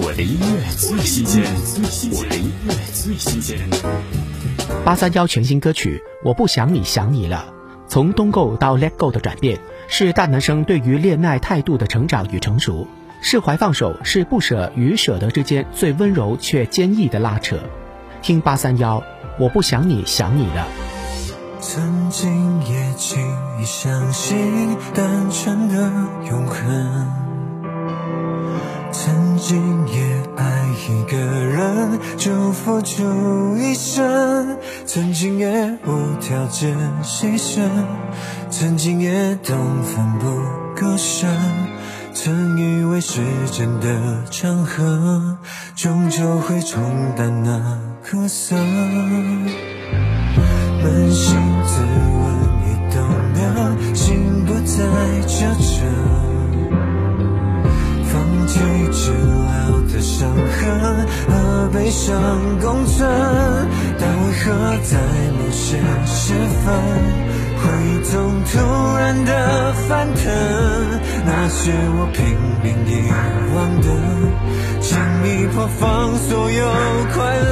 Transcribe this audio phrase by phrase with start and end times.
[0.00, 1.42] 我的音乐最新鲜，
[2.12, 3.58] 我的音乐最新鲜。
[4.84, 7.52] 八三幺全新歌曲《我不想你想你了》，
[7.90, 9.58] 从东 go 到 let go 的转变，
[9.88, 12.86] 是大男生对于恋爱态度的成长与成熟。
[13.20, 17.58] 释怀放手，是不舍与舍得之间最温柔却坚毅的拉扯。
[18.22, 19.02] 听八三幺，
[19.36, 20.68] 我不想你想你了。
[21.60, 23.20] 曾经也轻
[23.60, 26.07] 易相信单纯的
[29.38, 30.02] 曾经也
[30.36, 37.60] 爱一个人就付出一生，曾经也无条件牺牲，
[38.50, 40.26] 曾经也懂奋不
[40.76, 41.30] 顾身，
[42.12, 43.20] 曾以为时
[43.52, 45.38] 间的长河
[45.76, 46.82] 终究会冲
[47.16, 47.78] 淡那
[48.10, 48.56] 苦涩，
[50.82, 51.80] 扪心自
[52.24, 52.27] 问
[61.88, 62.14] 和悲伤
[62.60, 63.08] 共存，
[63.98, 64.52] 但为何
[64.84, 64.98] 在
[65.32, 66.66] 某些时分，
[67.56, 68.12] 回忆总
[68.44, 68.52] 突
[68.98, 70.22] 然的翻腾？
[71.24, 72.22] 那些我拼
[72.62, 73.10] 命遗
[73.54, 73.88] 忘的，
[74.82, 76.66] 轻易破放所有
[77.14, 77.48] 快乐。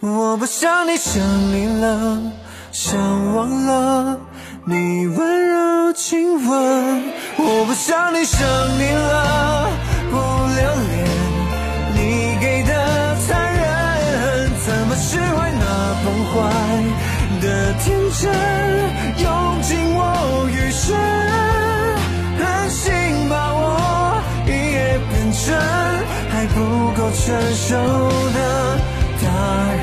[0.00, 1.22] 我不想你想
[1.52, 2.22] 你了，
[2.72, 2.98] 想
[3.34, 4.18] 忘了
[4.64, 5.64] 你温柔。
[5.96, 7.02] 亲吻，
[7.38, 8.40] 我不想你想
[8.78, 9.63] 你了，
[10.54, 10.92] 留恋
[11.96, 11.98] 你
[12.40, 12.70] 给的
[13.26, 13.62] 残忍，
[14.64, 15.64] 怎么释怀那
[16.04, 16.32] 崩坏
[17.40, 17.84] 的天
[18.20, 18.22] 真，
[19.22, 19.26] 用
[19.62, 20.96] 尽我余生，
[22.38, 22.82] 狠心
[23.28, 25.44] 把我一夜变成
[26.30, 26.56] 还不
[26.92, 27.68] 够成熟
[28.32, 28.36] 的
[29.22, 29.26] 大
[29.72, 29.82] 人。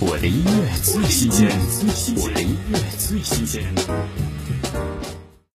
[0.00, 0.50] 我的音乐
[0.82, 1.50] 最新鲜，
[2.16, 3.62] 我的音乐最新鲜。